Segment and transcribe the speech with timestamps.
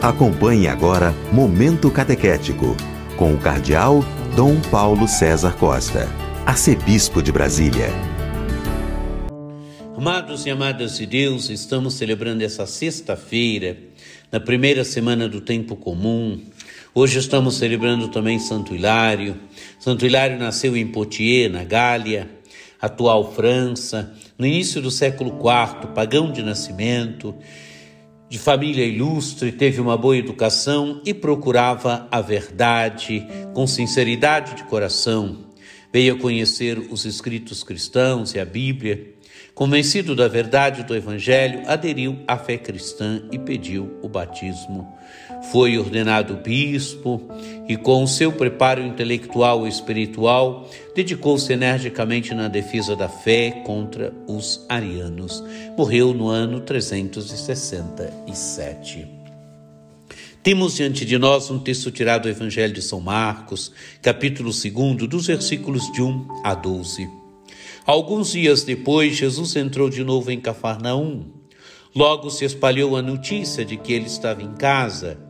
[0.00, 2.76] Acompanhe agora Momento Catequético,
[3.16, 4.04] com o Cardeal
[4.36, 6.08] Dom Paulo César Costa,
[6.46, 7.88] Arcebispo de Brasília.
[9.96, 13.76] Amados e amadas de Deus, estamos celebrando essa sexta-feira,
[14.30, 16.40] na primeira semana do tempo comum.
[16.94, 19.36] Hoje estamos celebrando também Santo Hilário.
[19.80, 22.30] Santo Hilário nasceu em Poitiers, na Gália,
[22.80, 27.34] atual França, no início do século IV, pagão de nascimento
[28.28, 35.46] de família ilustre, teve uma boa educação e procurava a verdade com sinceridade de coração.
[35.90, 39.14] Veio a conhecer os escritos cristãos e a Bíblia.
[39.54, 44.92] Convencido da verdade do Evangelho, aderiu à fé cristã e pediu o batismo.
[45.50, 47.22] Foi ordenado bispo
[47.68, 54.12] e, com o seu preparo intelectual e espiritual, dedicou-se energicamente na defesa da fé contra
[54.26, 55.42] os arianos.
[55.76, 59.06] Morreu no ano 367.
[60.42, 63.72] Temos diante de nós um texto tirado do Evangelho de São Marcos,
[64.02, 64.72] capítulo 2,
[65.08, 67.08] dos versículos de 1 a 12.
[67.84, 71.24] Alguns dias depois, Jesus entrou de novo em Cafarnaum.
[71.94, 75.27] Logo se espalhou a notícia de que ele estava em casa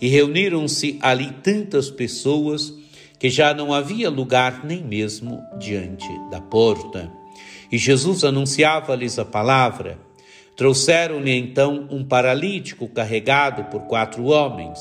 [0.00, 2.72] e reuniram-se ali tantas pessoas
[3.18, 7.12] que já não havia lugar nem mesmo diante da porta.
[7.70, 9.98] E Jesus anunciava-lhes a palavra.
[10.56, 14.80] Trouxeram-lhe então um paralítico carregado por quatro homens.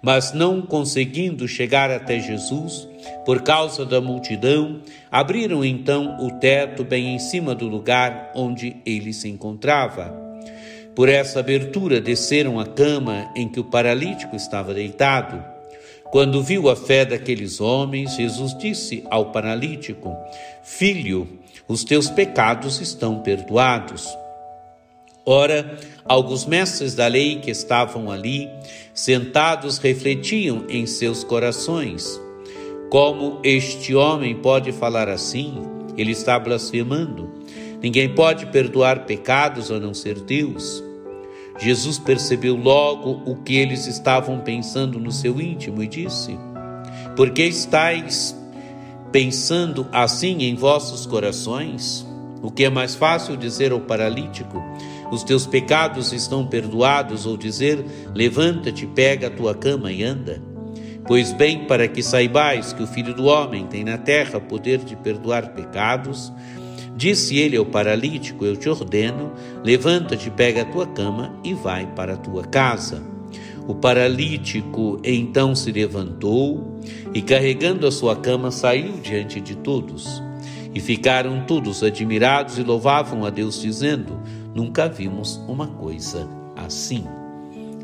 [0.00, 2.86] Mas não conseguindo chegar até Jesus,
[3.24, 9.12] por causa da multidão, abriram então o teto bem em cima do lugar onde ele
[9.12, 10.23] se encontrava
[10.94, 15.42] por essa abertura desceram a cama em que o paralítico estava deitado.
[16.10, 20.16] Quando viu a fé daqueles homens, Jesus disse ao paralítico:
[20.62, 21.28] Filho,
[21.66, 24.06] os teus pecados estão perdoados.
[25.26, 28.48] Ora, alguns mestres da lei que estavam ali,
[28.92, 32.20] sentados, refletiam em seus corações:
[32.90, 35.54] Como este homem pode falar assim?
[35.96, 37.33] Ele está blasfemando.
[37.84, 40.82] Ninguém pode perdoar pecados a não ser Deus.
[41.58, 46.34] Jesus percebeu logo o que eles estavam pensando no seu íntimo e disse:
[47.14, 48.34] Por que estáis
[49.12, 52.06] pensando assim em vossos corações?
[52.40, 54.62] O que é mais fácil dizer ao paralítico:
[55.10, 57.84] Os teus pecados estão perdoados, ou dizer:
[58.14, 60.40] Levanta-te, pega a tua cama e anda?
[61.06, 64.96] Pois bem, para que saibais que o Filho do Homem tem na terra poder de
[64.96, 66.32] perdoar pecados,
[66.96, 69.32] Disse ele ao paralítico: Eu te ordeno,
[69.62, 73.02] levanta-te, pega a tua cama e vai para a tua casa.
[73.66, 76.80] O paralítico então se levantou
[77.14, 80.22] e, carregando a sua cama, saiu diante de todos.
[80.74, 84.20] E ficaram todos admirados e louvavam a Deus, dizendo:
[84.54, 87.04] Nunca vimos uma coisa assim.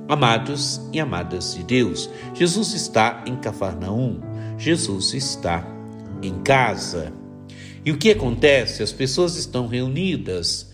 [0.08, 4.20] Amados e amadas de Deus, Jesus está em Cafarnaum,
[4.58, 5.64] Jesus está
[6.20, 7.19] em casa.
[7.84, 8.82] E o que acontece?
[8.82, 10.70] As pessoas estão reunidas,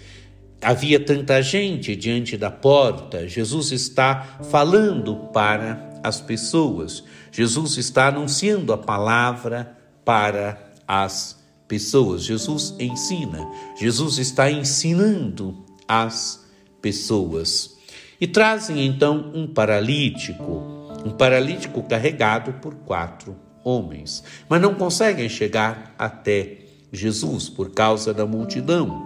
[0.61, 8.72] havia tanta gente diante da porta, Jesus está falando para as pessoas, Jesus está anunciando
[8.72, 11.37] a palavra para as
[11.69, 13.47] pessoas, Jesus ensina,
[13.78, 16.44] Jesus está ensinando as
[16.81, 17.77] pessoas.
[18.21, 20.62] E trazem então um paralítico,
[21.05, 28.27] um paralítico carregado por quatro homens, mas não conseguem chegar até Jesus por causa da
[28.27, 29.05] multidão.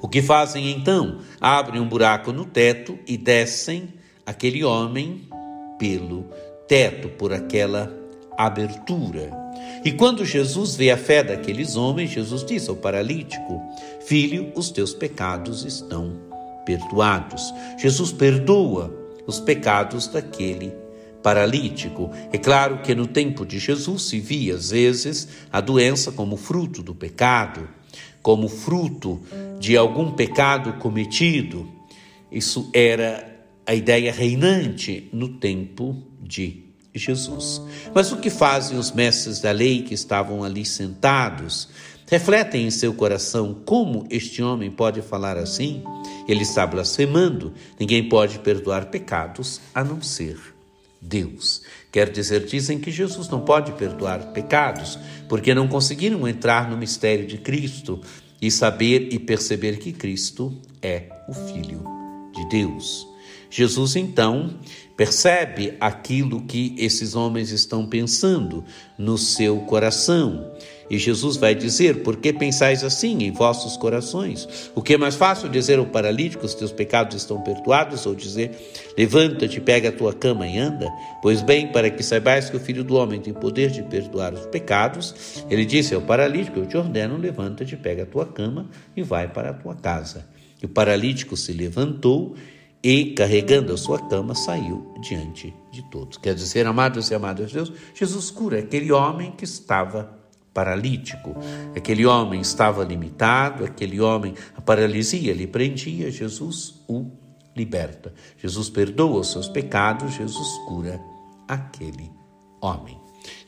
[0.00, 1.18] O que fazem então?
[1.40, 3.94] Abrem um buraco no teto e descem
[4.24, 5.28] aquele homem
[5.78, 6.26] pelo
[6.66, 7.92] teto, por aquela
[8.36, 9.30] abertura.
[9.84, 13.60] E quando Jesus vê a fé daqueles homens, Jesus diz ao paralítico:
[14.00, 16.16] Filho, os teus pecados estão
[16.64, 17.52] perdoados.
[17.78, 18.94] Jesus perdoa
[19.26, 20.72] os pecados daquele
[21.22, 22.10] paralítico.
[22.32, 26.82] É claro que no tempo de Jesus se via, às vezes, a doença como fruto
[26.82, 27.68] do pecado,
[28.22, 29.20] como fruto
[29.58, 31.68] de algum pecado cometido.
[32.30, 33.36] Isso era
[33.66, 37.60] a ideia reinante no tempo de Jesus.
[37.94, 41.68] Mas o que fazem os mestres da lei que estavam ali sentados?
[42.10, 45.82] Refletem em seu coração como este homem pode falar assim?
[46.26, 47.52] Ele está blasfemando.
[47.78, 50.57] Ninguém pode perdoar pecados a não ser
[51.00, 51.62] Deus.
[51.90, 54.98] Quer dizer, dizem que Jesus não pode perdoar pecados,
[55.28, 58.00] porque não conseguiram entrar no mistério de Cristo
[58.40, 61.84] e saber e perceber que Cristo é o Filho
[62.34, 63.06] de Deus.
[63.50, 64.58] Jesus então
[64.96, 68.64] percebe aquilo que esses homens estão pensando
[68.98, 70.52] no seu coração.
[70.90, 74.70] E Jesus vai dizer: Por que pensais assim em vossos corações?
[74.74, 78.50] O que é mais fácil dizer ao paralítico: Os teus pecados estão perdoados, ou dizer:
[78.96, 80.88] Levanta-te, pega a tua cama e anda?
[81.22, 84.46] Pois bem, para que saibais que o Filho do Homem tem poder de perdoar os
[84.46, 89.28] pecados, ele disse ao paralítico: Eu te ordeno, levanta-te, pega a tua cama e vai
[89.28, 90.26] para a tua casa.
[90.60, 92.34] E o paralítico se levantou
[92.82, 96.16] e, carregando a sua cama, saiu diante de todos.
[96.18, 100.17] Quer dizer, amados e amadas de Deus, Jesus cura aquele homem que estava
[100.58, 101.36] paralítico.
[101.76, 107.06] Aquele homem estava limitado, aquele homem, a paralisia lhe prendia, Jesus o
[107.56, 108.12] liberta.
[108.36, 111.00] Jesus perdoa os seus pecados, Jesus cura
[111.46, 112.10] aquele
[112.60, 112.98] homem.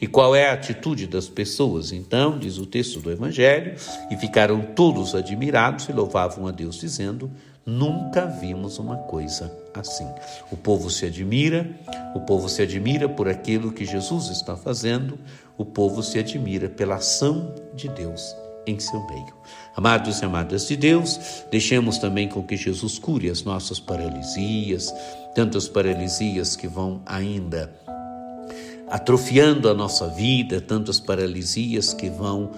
[0.00, 1.90] E qual é a atitude das pessoas?
[1.90, 3.74] Então, diz o texto do Evangelho,
[4.08, 7.28] e ficaram todos admirados e louvavam a Deus, dizendo:
[7.64, 10.06] Nunca vimos uma coisa assim.
[10.50, 11.70] O povo se admira,
[12.14, 15.18] o povo se admira por aquilo que Jesus está fazendo,
[15.56, 18.34] o povo se admira pela ação de Deus
[18.66, 19.34] em seu meio.
[19.76, 24.92] Amados e amadas de Deus, deixemos também com que Jesus cure as nossas paralisias,
[25.34, 27.72] tantas paralisias que vão ainda
[28.88, 32.50] atrofiando a nossa vida, tantas paralisias que vão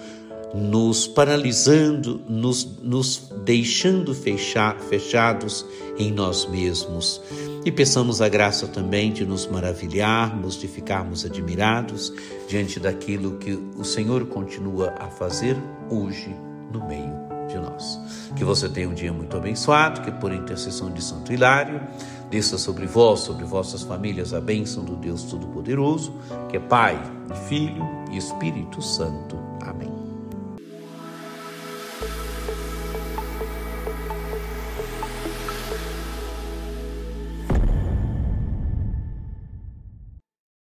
[0.53, 5.65] nos paralisando, nos, nos deixando fechar, fechados
[5.97, 7.21] em nós mesmos.
[7.65, 12.13] E peçamos a graça também de nos maravilharmos, de ficarmos admirados
[12.47, 15.57] diante daquilo que o Senhor continua a fazer
[15.89, 16.35] hoje
[16.71, 17.99] no meio de nós.
[18.35, 21.81] Que você tenha um dia muito abençoado, que por intercessão de Santo Hilário,
[22.29, 26.13] desça sobre vós, sobre vossas famílias, a bênção do Deus Todo-Poderoso,
[26.49, 27.01] que é Pai,
[27.47, 29.37] Filho e Espírito Santo.
[29.61, 30.02] Amém.